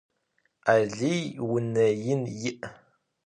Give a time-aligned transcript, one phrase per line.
[0.75, 2.53] Alıy vune yin yi'.